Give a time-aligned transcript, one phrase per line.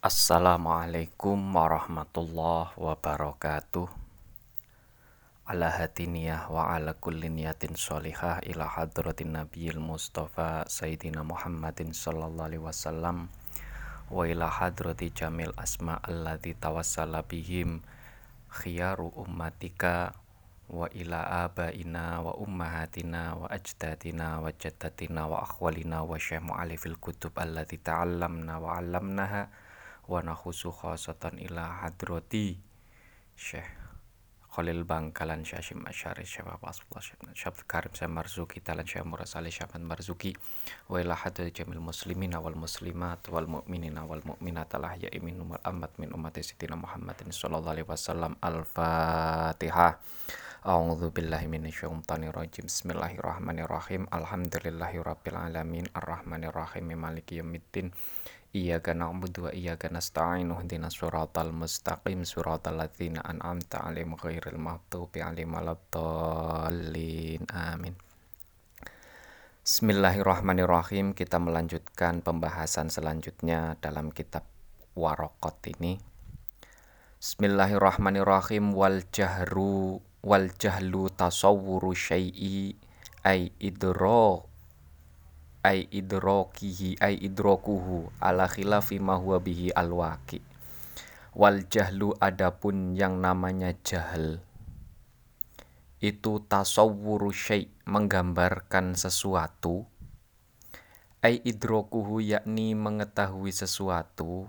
[0.00, 3.84] Assalamualaikum warahmatullahi wabarakatuh.
[5.44, 12.64] Ala hatiniyah wa ala kulli niyatin sholihah ila hadratin nabiyil mustafa sayyidina Muhammadin sallallahu alaihi
[12.64, 13.28] wasallam
[14.08, 17.84] wa ila hadrati jamil asma alladhi tawassala bihim
[18.48, 20.16] khiyaru ummatika
[20.72, 27.36] wa ila abaina wa ummahatina wa ajdadina wa jaddatina wa akhwalina wa syekh mu'alifil kutub
[27.36, 29.68] alladhi ta'allamna wa 'allamnaha
[30.10, 32.58] wa nakhusu khasatan ila hadrati
[33.38, 33.78] Syekh
[34.50, 36.98] Khalil Bangkalan Syekh Hashim Asyari Syekh Abdullah
[37.38, 40.34] Syekh Karim Syekh Marzuki Talan Syekh Murad Salih Syekh Marzuki
[40.90, 45.62] wa ila hadrati jamil muslimin wal muslimat wal mu'minin wal mu'minat al ahya'i minhum wal
[45.62, 50.02] amwat min ummati sitina Muhammadin sallallahu alaihi wasallam al-fatihah
[50.60, 52.68] A'udzu billahi minasyaitonir rajim.
[52.68, 54.04] Bismillahirrahmanirrahim.
[54.12, 57.96] Alhamdulillahirabbil alamin arrahmanir rahim maliki yaumiddin.
[58.50, 65.54] Iyyaka na'budu wa iyyaka nasta'in ihdinas siratal mustaqim siratal ladzina an'amta 'alaihim ghairil maghdubi 'alaihim
[65.54, 67.46] waladdallin.
[67.54, 67.94] Amin.
[69.62, 71.14] Bismillahirrahmanirrahim.
[71.14, 74.42] Kita melanjutkan pembahasan selanjutnya dalam kitab
[74.98, 76.02] Waraqat ini.
[77.22, 82.74] Bismillahirrahmanirrahim wal jahru wal jahlu tasawwuru syai'i
[83.22, 84.42] ay idra
[85.60, 90.40] ay idrokihi ay idrokuhu ala khilafi ma huwa bihi alwaqi.
[91.36, 94.42] Wal jahlu adapun yang namanya jahal
[96.00, 99.84] itu tasawwuru syai menggambarkan sesuatu.
[101.20, 104.48] Ay idrokuhu yakni mengetahui sesuatu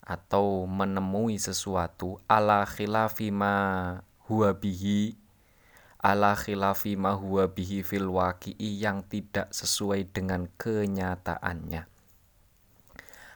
[0.00, 5.25] atau menemui sesuatu ala khilafi ma huwa bihi
[6.06, 11.82] ala khilafi ma huwa bihi fil waqi'i yang tidak sesuai dengan kenyataannya.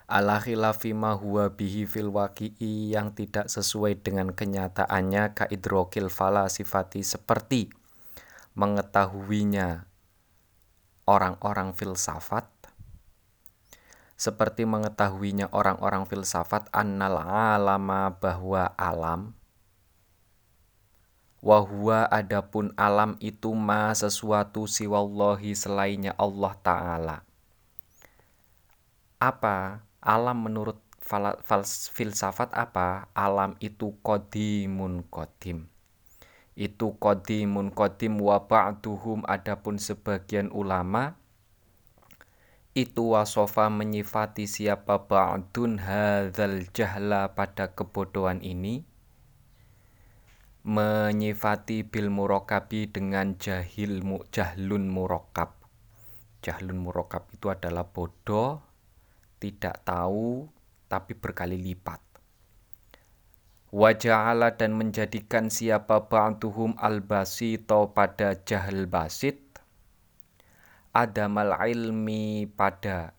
[0.06, 6.06] Ala khilafi ma huwa bihi fil waqi'i yang tidak sesuai dengan kenyataannya ka idrokil
[6.46, 7.74] sifati seperti
[8.54, 9.90] mengetahuinya
[11.10, 12.46] orang-orang filsafat
[14.14, 19.39] seperti mengetahuinya orang-orang filsafat annal alama bahwa alam
[21.40, 27.16] Wahua adapun alam itu ma sesuatu siwallahi selainnya Allah Ta'ala.
[29.16, 29.80] Apa?
[30.04, 30.76] Alam menurut
[31.96, 33.08] filsafat apa?
[33.16, 35.72] Alam itu kodimun kodim.
[36.52, 41.16] Itu kodimun kodim wa ba'duhum adapun sebagian ulama
[42.70, 48.86] itu wasofa menyifati siapa ba'dun hadzal jahla pada kebodohan ini
[50.60, 55.56] menyifati bil murokabi dengan jahil mu, jahlun murokab.
[56.44, 58.60] Jahlun murokab itu adalah bodoh,
[59.40, 60.48] tidak tahu,
[60.88, 62.00] tapi berkali lipat.
[63.70, 69.38] Waja'ala dan menjadikan siapa ba'duhum al-basito pada jahil basit,
[70.90, 73.14] adamal ilmi pada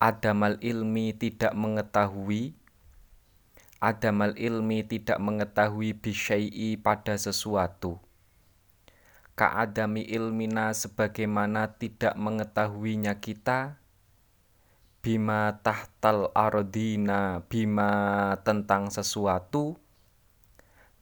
[0.00, 2.56] adamal ilmi tidak mengetahui
[3.84, 8.00] adamal ilmi tidak mengetahui bisyai'i pada sesuatu.
[9.36, 13.84] Ka'adami ilmina sebagaimana tidak mengetahuinya kita
[15.04, 19.76] bima tahtal arodina bima tentang sesuatu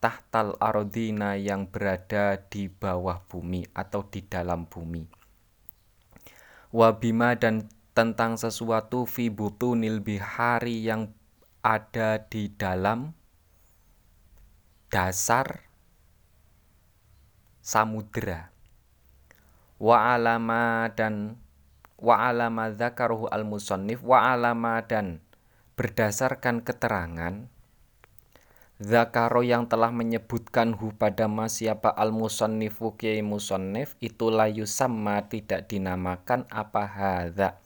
[0.03, 5.07] tahtal arodina yang berada di bawah bumi atau di dalam bumi
[6.75, 11.15] wabima dan tentang sesuatu fi butunil bihari yang
[11.63, 13.15] ada di dalam
[14.91, 15.63] dasar
[17.63, 18.51] samudera.
[19.79, 21.39] Wa alama dan
[22.03, 25.23] wa alama dzakaruhu al musannif wa alama dan
[25.79, 27.47] berdasarkan keterangan
[28.83, 33.23] Zakaro yang telah menyebutkan hu pada siapa al musannifu kiai
[34.03, 37.62] itu layu sama tidak dinamakan apa hadza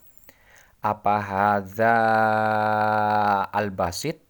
[0.86, 1.94] apa hadza
[3.50, 4.22] al basit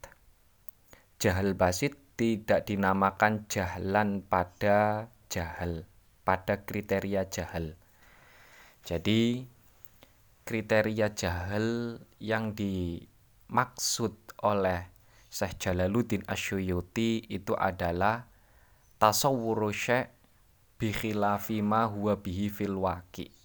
[1.20, 5.84] jahal basit tidak dinamakan jahlan pada jahal
[6.24, 7.76] pada kriteria jahal.
[8.88, 9.44] Jadi
[10.48, 14.88] kriteria jahal yang dimaksud oleh
[15.28, 18.24] Syekh Jalaluddin Asyuyuti itu adalah
[18.96, 20.08] tasawwuru syekh
[20.80, 23.35] bi khilafi ma huwa bihi fil waqi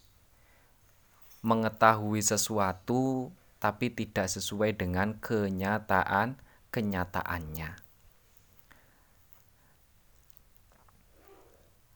[1.42, 6.38] mengetahui sesuatu tapi tidak sesuai dengan kenyataan
[6.74, 7.70] kenyataannya.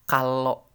[0.06, 0.70] Kalau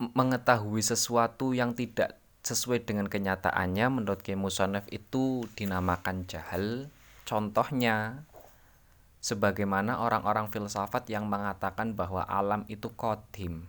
[0.00, 6.90] mengetahui sesuatu yang tidak sesuai dengan kenyataannya menurut Kiai Musonef itu dinamakan jahal
[7.28, 8.26] contohnya
[9.22, 13.68] sebagaimana orang-orang filsafat yang mengatakan bahwa alam itu kodim.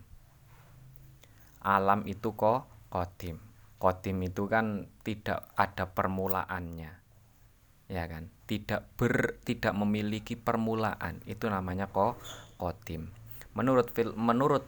[1.61, 3.52] Alam itu kok kodim
[3.83, 6.91] kodim itu kan tidak ada permulaannya.
[7.91, 8.31] Ya kan?
[8.47, 11.19] Tidak ber tidak memiliki permulaan.
[11.27, 12.15] Itu namanya kok
[12.55, 13.11] kodim.
[13.51, 14.63] Menurut menurut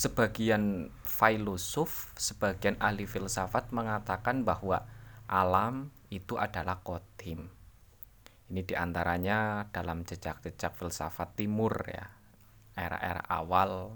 [0.00, 4.88] sebagian filosof, sebagian ahli filsafat mengatakan bahwa
[5.28, 7.52] alam itu adalah kodim.
[8.48, 12.08] Ini di antaranya dalam jejak-jejak filsafat timur ya,
[12.80, 13.92] era-era awal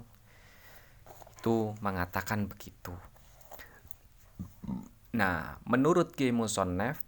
[1.37, 2.93] itu mengatakan begitu.
[5.15, 7.01] Nah, menurut Kiai Musonef,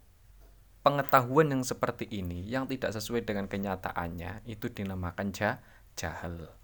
[0.82, 5.36] pengetahuan yang seperti ini yang tidak sesuai dengan kenyataannya itu dinamakan
[5.96, 6.56] jahal.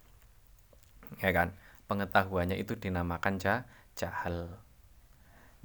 [1.21, 1.53] Ya kan?
[1.85, 4.49] pengetahuannya itu dinamakan jah jahal.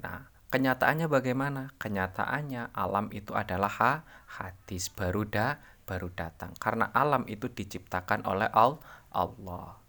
[0.00, 1.73] Nah, kenyataannya bagaimana?
[1.81, 3.93] Kenyataannya alam itu adalah ha,
[4.41, 6.55] hadis baru da, baru datang.
[6.56, 8.81] Karena alam itu diciptakan oleh al
[9.12, 9.81] Allah.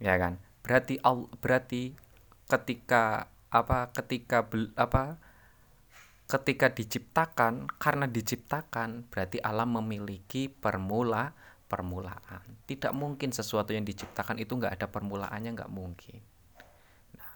[0.00, 0.40] Ya kan?
[0.64, 1.94] Berarti al, berarti
[2.48, 4.42] ketika apa ketika
[4.74, 5.22] apa
[6.26, 11.36] ketika diciptakan karena diciptakan berarti alam memiliki permula
[11.74, 12.44] permulaan.
[12.68, 16.20] Tidak mungkin sesuatu yang diciptakan itu nggak ada permulaannya, nggak mungkin.
[17.18, 17.34] Nah,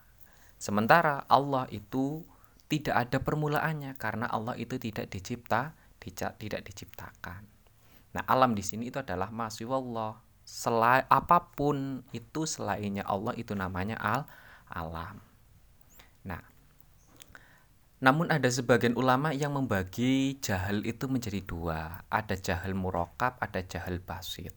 [0.61, 2.23] sementara Allah itu
[2.69, 7.43] tidak ada permulaannya karena Allah itu tidak dicipta, tidak diciptakan.
[8.15, 10.21] Nah, alam di sini itu adalah masih Allah.
[10.49, 14.25] Selain apa pun itu selainnya Allah itu namanya al
[14.73, 15.28] alam.
[17.99, 22.07] Namun ada sebagian ulama yang membagi jahil itu menjadi dua.
[22.07, 24.55] Ada jahil murokab, ada jahil basit.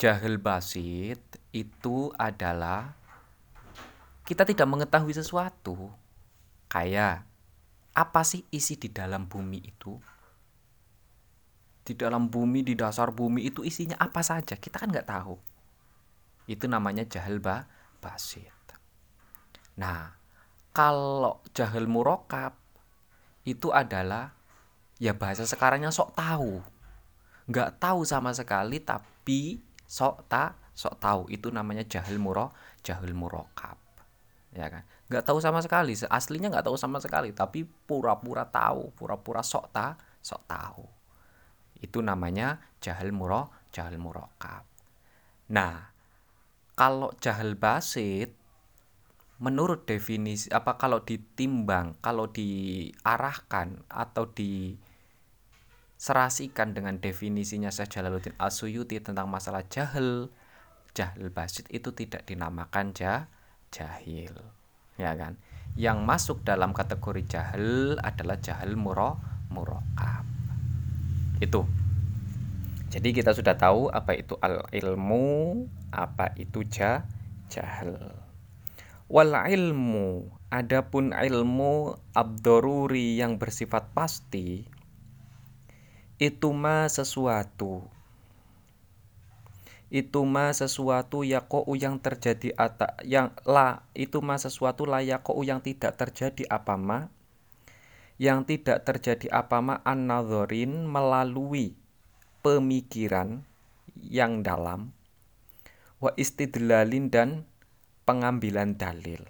[0.00, 1.20] Jahil basit
[1.52, 2.96] itu adalah
[4.24, 5.92] kita tidak mengetahui sesuatu.
[6.72, 7.28] Kayak
[7.92, 9.92] apa sih isi di dalam bumi itu?
[11.84, 14.56] Di dalam bumi, di dasar bumi itu isinya apa saja?
[14.56, 15.36] Kita kan nggak tahu.
[16.48, 17.68] Itu namanya jahil ba
[18.00, 18.52] basit.
[19.76, 20.17] Nah,
[20.78, 22.54] kalau jahil murokap
[23.42, 24.30] itu adalah
[25.02, 26.62] ya bahasa sekarangnya sok tahu.
[27.50, 29.58] Nggak tahu sama sekali tapi
[29.90, 31.22] sok tak sok tahu.
[31.34, 32.54] Itu namanya jahil muro
[32.86, 33.74] jahil murokap
[34.54, 34.86] ya kan?
[35.10, 39.98] Nggak tahu sama sekali aslinya nggak tahu sama sekali tapi pura-pura tahu pura-pura sok tak
[40.22, 40.86] sok tahu.
[41.82, 44.64] Itu namanya jahil muro jahil murokap
[45.48, 45.92] nah
[46.76, 48.37] kalau jahil basit
[49.38, 59.30] menurut definisi apa kalau ditimbang kalau diarahkan atau diserasikan dengan definisinya Syekh Jalaluddin Asuyuti tentang
[59.30, 60.34] masalah jahil
[60.90, 63.30] jahil basit itu tidak dinamakan jah
[63.70, 64.34] jahil.
[64.98, 65.38] Ya kan?
[65.78, 69.22] Yang masuk dalam kategori jahil adalah jahil muro
[69.54, 70.26] murokab.
[71.38, 71.62] Itu.
[72.90, 75.62] Jadi kita sudah tahu apa itu al ilmu
[75.94, 77.06] apa itu jah
[77.46, 77.94] jahil
[79.08, 84.68] Wal ilmu, adapun ilmu abdoruri yang bersifat pasti,
[86.20, 87.88] itu mah sesuatu.
[89.88, 95.64] Itu mah sesuatu yakou yang terjadi ata yang la itu mah sesuatu la yakou yang
[95.64, 97.08] tidak terjadi apa ma
[98.20, 100.12] yang tidak terjadi apa ma an
[100.84, 101.72] melalui
[102.44, 103.48] pemikiran
[103.96, 104.92] yang dalam
[106.04, 107.47] wa istidlalin dan
[108.08, 109.20] pengambilan dalil.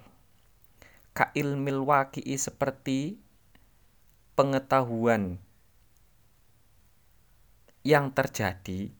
[1.11, 3.19] Ka ilmil waqi'i seperti
[4.39, 5.35] pengetahuan
[7.83, 8.95] yang terjadi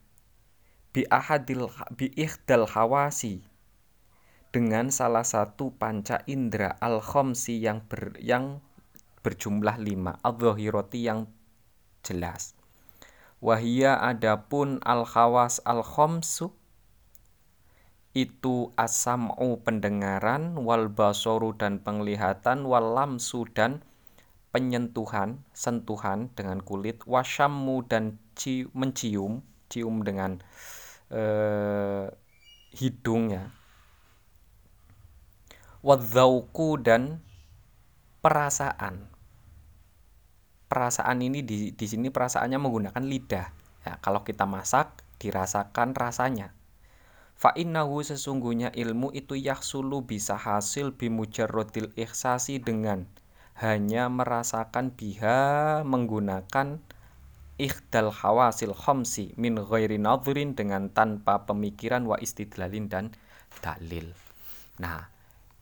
[0.92, 3.40] bi ahadil bi ihdal hawasi
[4.52, 8.60] dengan salah satu panca indera al khomsi yang ber, yang
[9.24, 10.36] berjumlah lima al
[10.92, 11.32] yang
[12.04, 12.52] jelas
[13.40, 16.59] wahia adapun al khawas al khomsu
[18.18, 23.86] itu asam'u pendengaran wal basoru dan penglihatan wal lamsu dan
[24.50, 30.42] penyentuhan sentuhan dengan kulit wasyammu dan ci, mencium cium dengan
[31.13, 32.10] eh,
[32.74, 33.54] hidung ya.
[35.80, 37.24] Wadzauku dan
[38.20, 39.08] perasaan.
[40.68, 43.48] Perasaan ini di di sini perasaannya menggunakan lidah.
[43.88, 44.92] Ya kalau kita masak
[45.24, 46.51] dirasakan rasanya
[47.39, 53.08] Fa innahu sesungguhnya ilmu itu yahsulu bisa hasil bimujarrodil ihsasi dengan
[53.55, 56.84] hanya merasakan biha menggunakan
[57.55, 63.15] ikhdal hawasil khomsi min ghairi nadhirin dengan tanpa pemikiran wa istidlalin dan
[63.63, 64.12] dalil.
[64.79, 65.08] Nah,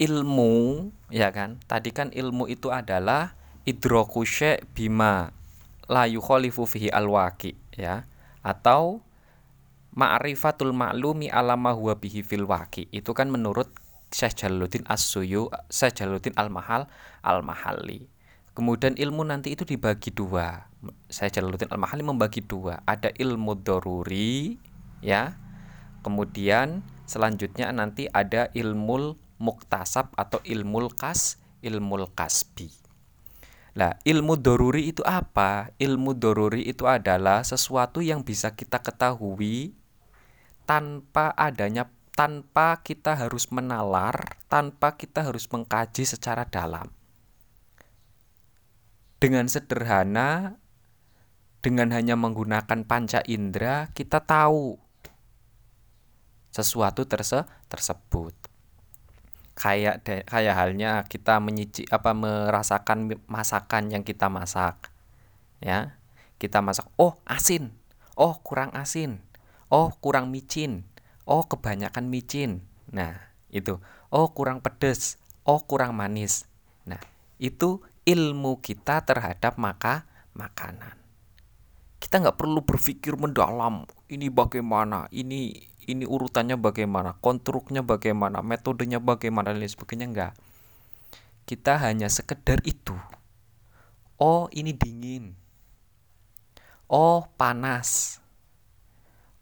[0.02, 3.38] ilmu ya kan tadi kan ilmu itu adalah
[3.70, 4.26] idroku
[4.74, 5.30] bima
[5.86, 8.06] layu kholifu fihi alwaki ya
[8.42, 9.02] atau
[9.98, 13.74] ma'rifatul ma'lumi alama huwa bihi fil waki itu kan menurut
[14.14, 16.86] Syekh Jalaluddin As-Suyu Syekh Jalaluddin Al-Mahal
[17.26, 18.08] Al-Mahali
[18.58, 20.66] kemudian ilmu nanti itu dibagi dua.
[21.14, 22.82] Syekh Jalaluddin Al-Mahali membagi dua.
[22.90, 24.58] Ada ilmu doruri
[25.06, 25.38] ya.
[26.02, 32.74] Kemudian selanjutnya nanti ada ilmu muktasab atau ilmu kas ilmu kasbi.
[33.78, 35.70] Nah, ilmu doruri itu apa?
[35.78, 39.77] Ilmu doruri itu adalah sesuatu yang bisa kita ketahui
[40.68, 46.90] tanpa adanya tanpa kita harus menalar, tanpa kita harus mengkaji secara dalam.
[49.22, 50.58] Dengan sederhana,
[51.62, 54.82] dengan hanya menggunakan panca indera, kita tahu
[56.50, 58.34] sesuatu terse tersebut.
[59.58, 64.90] Kayak kayak halnya kita menyici apa merasakan masakan yang kita masak
[65.62, 65.98] ya.
[66.38, 67.74] Kita masak oh asin.
[68.18, 69.27] Oh kurang asin
[69.72, 70.88] oh kurang micin.
[71.28, 72.64] Oh kebanyakan micin.
[72.92, 73.80] Nah itu.
[74.12, 75.20] Oh kurang pedes.
[75.44, 76.48] Oh kurang manis.
[76.88, 77.00] Nah
[77.40, 80.96] itu ilmu kita terhadap maka makanan.
[81.98, 85.12] Kita nggak perlu berpikir mendalam ini bagaimana?
[85.12, 85.52] Ini
[85.88, 89.56] ini urutannya bagaimana, konstruknya bagaimana, metodenya bagaimana?
[89.56, 90.34] Dan lain sebagainya enggak.
[91.48, 92.92] Kita hanya sekedar itu.
[94.20, 95.40] Oh, ini dingin.
[96.92, 98.20] Oh, panas.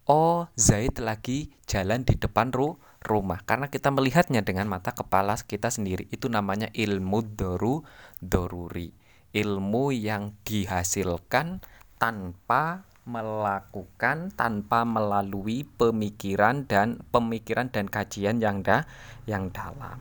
[0.05, 5.73] Oh, Zaid lagi jalan di depan ru rumah karena kita melihatnya dengan mata kepala kita
[5.73, 6.05] sendiri.
[6.13, 7.81] Itu namanya ilmu doru
[8.21, 8.93] doruri.
[9.33, 11.65] Ilmu yang dihasilkan
[11.97, 18.85] tanpa melakukan tanpa melalui pemikiran dan pemikiran dan kajian yang dah
[19.25, 19.97] yang dalam.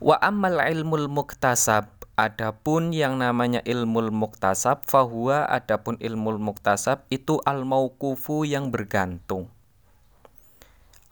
[0.00, 7.68] Wa amal ilmul muktasab adapun yang namanya ilmu muktasab fahuwa adapun ilmu muktasab itu al
[7.68, 9.52] mauqufu yang bergantung.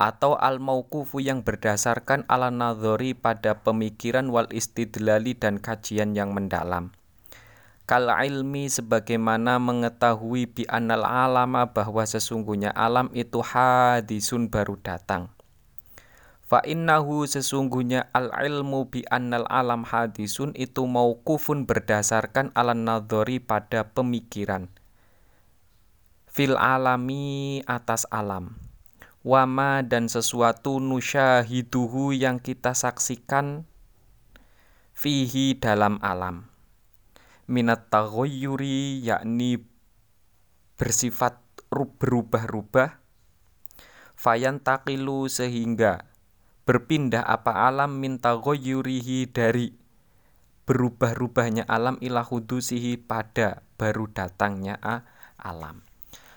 [0.01, 6.97] Atau al mauqufu yang berdasarkan ala nadhori pada pemikiran wal istidlali dan kajian yang mendalam.
[7.85, 15.29] Kal ilmi sebagaimana mengetahui bi anal alama bahwa sesungguhnya alam itu hadisun baru datang
[16.45, 23.89] fa innahu sesungguhnya al ilmu bi annal alam hadisun itu mauqufun berdasarkan ala nadhari pada
[23.89, 24.69] pemikiran.
[26.29, 28.59] Fil alami atas alam.
[29.25, 33.65] Wama dan sesuatu nusyahiduhu yang kita saksikan
[34.93, 36.53] fihi dalam alam.
[37.49, 39.65] Minat taghayyuri yakni
[40.77, 43.01] bersifat berubah-ubah
[44.15, 46.07] fayan takilu sehingga
[46.65, 49.73] berpindah apa alam min taghayyurihi dari
[50.65, 54.81] berubah-ubahnya alam ila hudusihi pada baru datangnya
[55.37, 55.85] alam.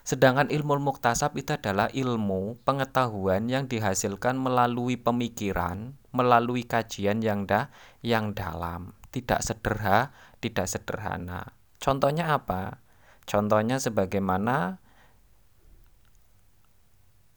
[0.07, 7.67] Sedangkan ilmu muktasab itu adalah ilmu pengetahuan yang dihasilkan melalui pemikiran, melalui kajian yang dah
[7.99, 11.51] yang dalam, tidak sederhana, tidak sederhana.
[11.83, 12.79] Contohnya apa?
[13.27, 14.79] Contohnya sebagaimana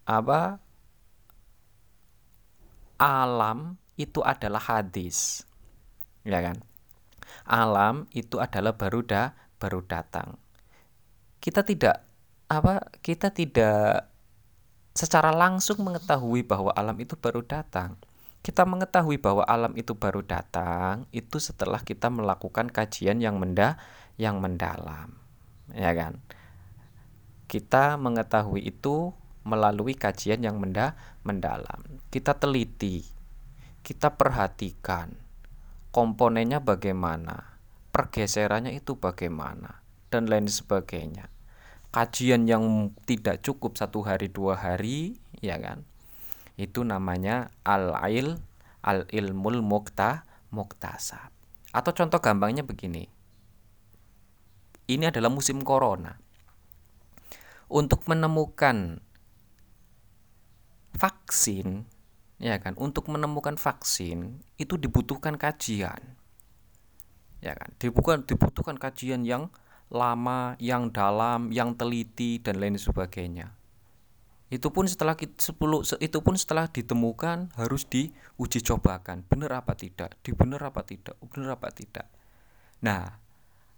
[0.07, 0.63] apa?
[3.01, 5.49] Alam itu adalah hadis.
[6.23, 6.61] Ya kan?
[7.49, 10.37] Alam itu adalah baru dah baru datang.
[11.41, 12.05] Kita tidak
[12.53, 12.93] apa?
[13.01, 14.11] Kita tidak
[14.93, 17.97] secara langsung mengetahui bahwa alam itu baru datang
[18.41, 23.77] kita mengetahui bahwa alam itu baru datang itu setelah kita melakukan kajian yang menda
[24.17, 25.13] yang mendalam
[25.77, 26.19] ya kan
[27.47, 29.13] kita mengetahui itu
[29.47, 33.05] melalui kajian yang menda mendalam kita teliti
[33.81, 35.17] kita perhatikan
[35.91, 37.59] komponennya bagaimana
[37.91, 39.81] pergeserannya itu bagaimana
[40.13, 41.33] dan lain sebagainya
[41.91, 45.83] kajian yang tidak cukup satu hari dua hari ya kan
[46.61, 48.37] itu namanya al-il
[48.85, 51.31] al-ilmul mukta muktasab.
[51.71, 53.07] Atau contoh gampangnya begini.
[54.91, 56.19] Ini adalah musim corona.
[57.71, 58.99] Untuk menemukan
[61.01, 61.89] vaksin,
[62.37, 62.77] ya kan?
[62.77, 66.21] Untuk menemukan vaksin itu dibutuhkan kajian.
[67.41, 67.73] Ya kan?
[67.81, 69.49] Dibutuhkan dibutuhkan kajian yang
[69.89, 73.57] lama, yang dalam, yang teliti dan lain sebagainya
[74.51, 75.39] itu pun setelah 10
[76.03, 81.55] itu pun setelah ditemukan harus diuji cobakan benar apa tidak di benar apa tidak benar
[81.55, 82.11] apa tidak
[82.83, 83.15] nah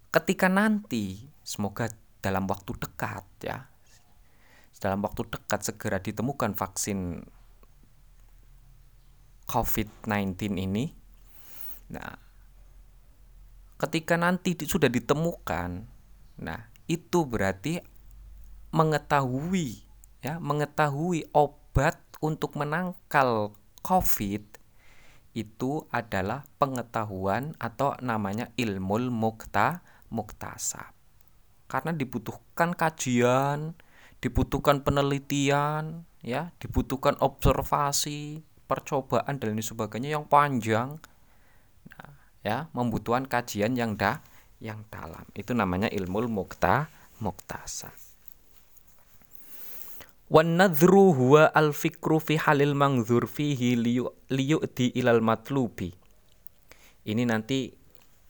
[0.08, 1.92] ketika nanti semoga
[2.24, 3.68] dalam waktu dekat ya
[4.82, 7.22] dalam waktu dekat segera ditemukan vaksin
[9.46, 10.90] COVID-19 ini.
[11.94, 12.18] Nah,
[13.78, 15.86] ketika nanti sudah ditemukan,
[16.42, 17.78] nah itu berarti
[18.74, 19.86] mengetahui
[20.18, 23.54] ya, mengetahui obat untuk menangkal
[23.86, 24.58] COVID
[25.32, 29.80] itu adalah pengetahuan atau namanya ilmu mukta
[30.12, 30.92] muktasab.
[31.70, 33.72] Karena dibutuhkan kajian,
[34.22, 41.02] dibutuhkan penelitian, ya, dibutuhkan observasi, percobaan dan lain sebagainya yang panjang.
[41.90, 42.10] Nah,
[42.46, 44.22] ya, membutuhkan kajian yang dah
[44.62, 45.26] yang dalam.
[45.34, 46.86] Itu namanya ilmu mukta
[50.56, 52.72] nadhru huwa al fikru fi halil
[54.96, 55.92] ilal matlubi.
[57.04, 57.81] Ini nanti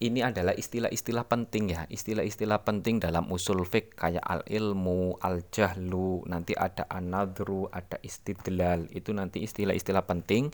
[0.03, 6.27] ini adalah istilah-istilah penting ya, istilah-istilah penting dalam usul fik kayak al ilmu, al jahlu,
[6.27, 8.91] nanti ada anadru, ada istidlal.
[8.91, 10.51] Itu nanti istilah-istilah penting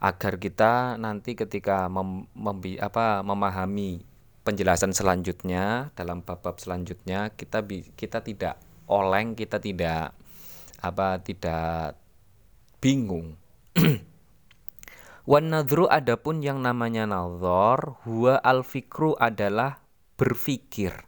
[0.00, 4.02] agar kita nanti ketika mem, membi, apa memahami
[4.42, 7.62] penjelasan selanjutnya dalam bab-bab selanjutnya kita
[7.94, 8.58] kita tidak
[8.90, 10.16] oleng, kita tidak
[10.82, 11.94] apa tidak
[12.82, 13.38] bingung.
[15.22, 19.78] Wan nadru adapun yang namanya nazar huwa al fikru adalah
[20.18, 21.06] berfikir.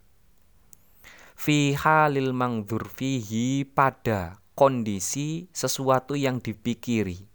[1.35, 7.26] Fi halil mangdur fihi pada kondisi sesuatu yang dipikiri.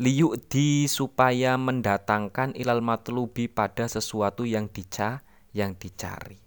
[0.00, 5.20] Liyu'di supaya mendatangkan ilal matlubi pada sesuatu yang dica
[5.52, 6.40] yang dicari.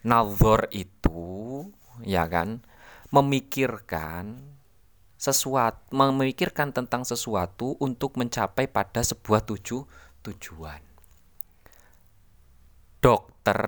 [0.00, 1.68] Nazar itu
[2.00, 2.64] ya kan
[3.12, 4.53] memikirkan
[5.24, 9.88] sesuatu memikirkan tentang sesuatu untuk mencapai pada sebuah tuju
[10.20, 10.84] tujuan.
[13.00, 13.60] Dokter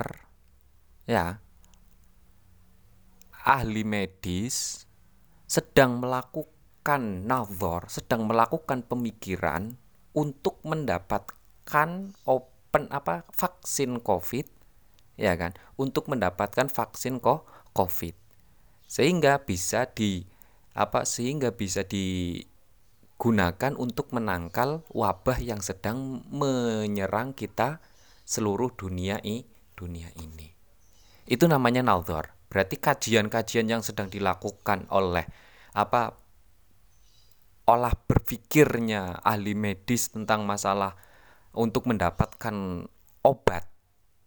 [1.09, 1.41] ya
[3.47, 4.85] ahli medis
[5.49, 9.81] sedang melakukan nazar, sedang melakukan pemikiran
[10.13, 14.45] untuk mendapatkan open apa vaksin Covid
[15.17, 18.13] ya kan, untuk mendapatkan vaksin kok Covid
[18.85, 20.36] sehingga bisa di
[20.77, 27.81] apa sehingga bisa digunakan untuk menangkal wabah yang sedang menyerang kita
[28.29, 30.53] seluruh dunia i dunia ini.
[31.25, 32.37] Itu namanya naldor.
[32.53, 35.25] Berarti kajian-kajian yang sedang dilakukan oleh
[35.73, 36.15] apa
[37.67, 40.95] olah berpikirnya ahli medis tentang masalah
[41.57, 42.87] untuk mendapatkan
[43.27, 43.67] obat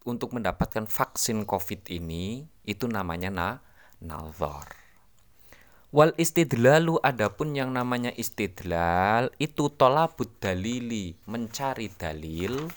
[0.03, 3.49] untuk mendapatkan vaksin COVID ini itu namanya na
[4.01, 4.78] nazar.
[5.89, 12.69] Wal istidlalu adapun yang namanya istidlal itu tolabud dalili mencari dalil.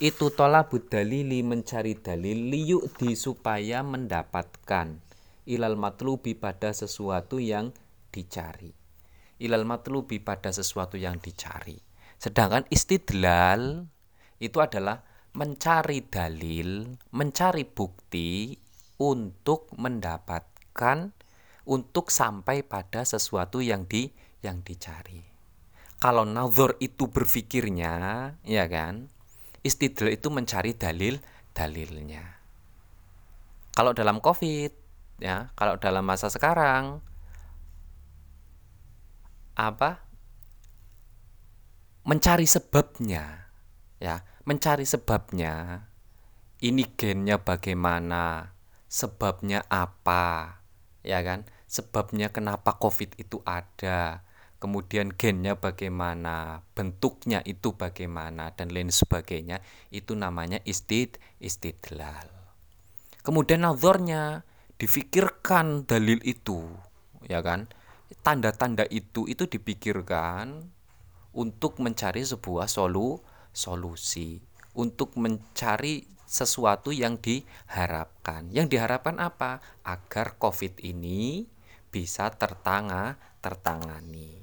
[0.00, 5.04] Itu tolabud dalili mencari dalil liyuk di supaya mendapatkan.
[5.44, 7.76] Ilal matlubi pada sesuatu yang
[8.08, 8.72] dicari.
[9.44, 11.76] Ilal matlubi pada sesuatu yang dicari.
[12.16, 13.84] Sedangkan istidlal
[14.40, 15.04] itu adalah
[15.36, 18.56] mencari dalil mencari bukti
[18.96, 21.20] untuk mendapatkan
[21.68, 24.10] untuk sampai pada sesuatu yang di
[24.42, 25.22] yang dicari.
[26.02, 27.94] Kalau nazar itu berpikirnya,
[28.42, 29.06] ya kan?
[29.62, 31.22] Istidlal itu mencari dalil
[31.54, 32.42] dalilnya.
[33.72, 34.74] Kalau dalam Covid,
[35.22, 36.98] ya, kalau dalam masa sekarang
[39.54, 40.02] apa?
[42.02, 43.46] Mencari sebabnya,
[44.02, 45.86] ya, mencari sebabnya.
[46.58, 48.52] Ini gennya bagaimana?
[48.92, 50.60] sebabnya apa
[51.06, 51.46] ya kan?
[51.66, 54.26] Sebabnya kenapa covid itu ada.
[54.62, 59.58] Kemudian gennya bagaimana bentuknya itu bagaimana dan lain sebagainya
[59.90, 62.30] itu namanya istid istidlal.
[63.26, 64.46] Kemudian nazarnya
[64.78, 66.62] difikirkan dalil itu
[67.26, 67.66] ya kan?
[68.22, 70.70] Tanda-tanda itu itu dipikirkan
[71.34, 73.18] untuk mencari sebuah solu
[73.50, 74.40] solusi.
[74.72, 78.48] Untuk mencari sesuatu yang diharapkan.
[78.48, 79.60] Yang diharapkan apa?
[79.84, 81.44] Agar COVID ini
[81.92, 84.40] bisa tertanga, tertangani.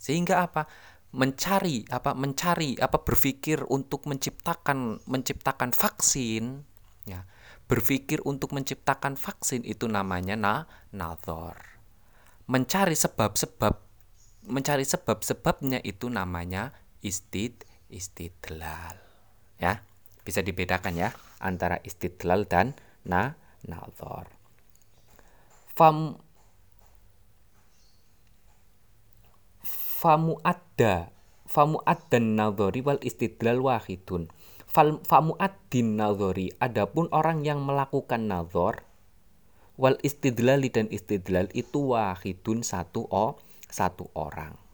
[0.00, 0.64] Sehingga apa?
[1.12, 2.16] Mencari apa?
[2.16, 3.04] Mencari apa?
[3.04, 6.64] Berpikir untuk menciptakan menciptakan vaksin.
[7.04, 7.28] Ya,
[7.68, 10.54] berpikir untuk menciptakan vaksin itu namanya na
[10.96, 11.76] nazar.
[12.48, 13.84] Mencari sebab-sebab
[14.48, 16.72] mencari sebab-sebabnya itu namanya
[17.04, 18.96] istid istidlal.
[19.60, 19.87] Ya
[20.28, 21.08] bisa dibedakan ya
[21.40, 22.76] antara istidlal dan
[23.08, 23.32] na
[23.64, 24.28] nazar.
[25.72, 26.20] Fam
[29.64, 31.08] famu ada
[31.48, 31.80] famu
[32.12, 34.28] dan nazari wal istidlal wahidun.
[34.68, 35.32] Famu
[35.72, 38.84] din nazari adapun orang yang melakukan nazar
[39.80, 43.40] wal istidlal dan istidlal itu wahidun satu o
[43.72, 44.67] satu orang.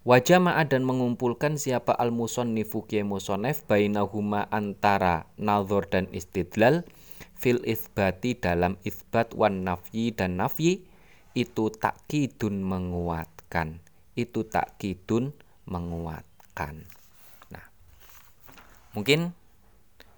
[0.00, 6.88] Wajah dan mengumpulkan siapa al musonnifu kiai musonef bainahuma antara nazar dan istidlal
[7.36, 10.88] fil isbati dalam isbat wan nafyi dan nafyi
[11.36, 13.84] itu takkidun menguatkan.
[14.16, 15.36] Itu takkidun
[15.68, 16.88] menguatkan.
[17.52, 17.64] Nah
[18.96, 19.36] mungkin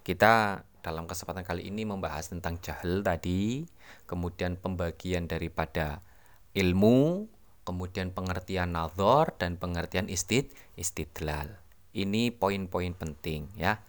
[0.06, 3.66] kita dalam kesempatan kali ini membahas tentang jahil tadi
[4.06, 6.06] kemudian pembagian daripada
[6.54, 7.26] ilmu
[7.62, 11.62] kemudian pengertian nazar dan pengertian istid istidlal.
[11.92, 13.82] Ini poin-poin penting ya.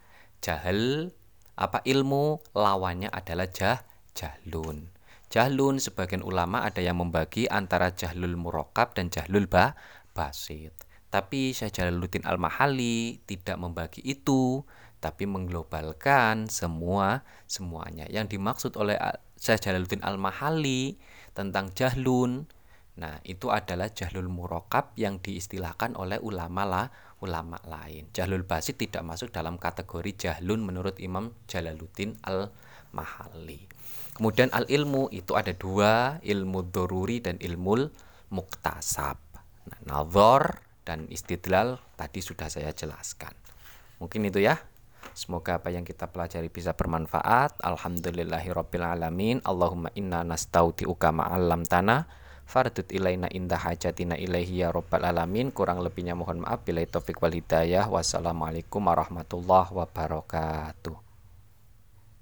[0.44, 1.14] Jahil
[1.56, 3.86] apa ilmu lawannya adalah jah
[4.18, 4.92] jahlun.
[5.34, 9.74] Jahlun sebagian ulama ada yang membagi antara jahlul murokab dan jahlul ba
[10.14, 10.74] basit.
[11.14, 14.66] Tapi Syekh Jalaluddin Al-Mahali tidak membagi itu,
[14.98, 18.10] tapi mengglobalkan semua semuanya.
[18.10, 18.98] Yang dimaksud oleh
[19.38, 20.98] Syekh Jalaluddin Al-Mahali
[21.38, 22.50] tentang jahlun
[22.94, 26.86] Nah, itu adalah jahlul murokab yang diistilahkan oleh ulama lah,
[27.26, 28.14] ulama lain.
[28.14, 33.66] Jahlul basit tidak masuk dalam kategori jahlun menurut Imam Jalaluddin al-Mahali.
[34.14, 37.90] Kemudian al-ilmu itu ada dua, ilmu doruri dan ilmu
[38.30, 39.18] muktasab.
[39.74, 43.34] Nah, nazar dan istidlal tadi sudah saya jelaskan.
[43.98, 44.62] Mungkin itu ya.
[45.18, 47.58] Semoga apa yang kita pelajari bisa bermanfaat.
[47.62, 49.42] Alhamdulillahirrabbilalamin.
[49.46, 52.23] Allahumma inna nastaudi'uka ma'allam tanah
[52.54, 55.50] fardut ilaina indah hajatina ilaihi ya rabbal alamin.
[55.50, 56.62] Kurang lebihnya mohon maaf.
[56.62, 57.90] Bila taufik wal hidayah.
[57.90, 61.03] Wassalamualaikum warahmatullahi wabarakatuh